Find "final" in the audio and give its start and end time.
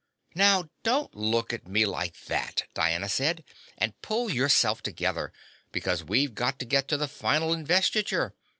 7.07-7.53